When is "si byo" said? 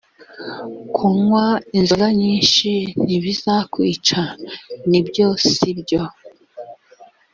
5.53-6.03